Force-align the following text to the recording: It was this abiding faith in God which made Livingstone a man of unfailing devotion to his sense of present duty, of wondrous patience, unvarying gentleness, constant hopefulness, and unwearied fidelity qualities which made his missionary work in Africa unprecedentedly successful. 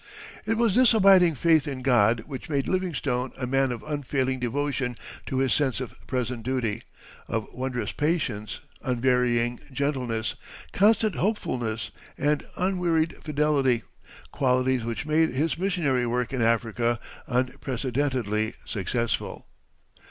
It 0.47 0.57
was 0.57 0.73
this 0.73 0.95
abiding 0.95 1.35
faith 1.35 1.67
in 1.67 1.83
God 1.83 2.21
which 2.21 2.49
made 2.49 2.67
Livingstone 2.67 3.33
a 3.37 3.45
man 3.45 3.71
of 3.71 3.83
unfailing 3.83 4.39
devotion 4.39 4.97
to 5.27 5.37
his 5.37 5.53
sense 5.53 5.79
of 5.79 5.93
present 6.07 6.41
duty, 6.41 6.81
of 7.27 7.45
wondrous 7.53 7.91
patience, 7.91 8.61
unvarying 8.81 9.59
gentleness, 9.71 10.33
constant 10.73 11.13
hopefulness, 11.17 11.91
and 12.17 12.43
unwearied 12.55 13.15
fidelity 13.23 13.83
qualities 14.31 14.83
which 14.83 15.05
made 15.05 15.29
his 15.29 15.59
missionary 15.59 16.07
work 16.07 16.33
in 16.33 16.41
Africa 16.41 16.99
unprecedentedly 17.27 18.55
successful. 18.65 19.45